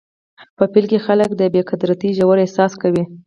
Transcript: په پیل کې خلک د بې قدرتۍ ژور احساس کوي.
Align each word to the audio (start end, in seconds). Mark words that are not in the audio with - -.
په 0.57 0.63
پیل 0.71 0.85
کې 0.91 0.99
خلک 1.05 1.29
د 1.35 1.41
بې 1.53 1.61
قدرتۍ 1.69 2.09
ژور 2.17 2.37
احساس 2.43 2.73
کوي. 2.81 3.03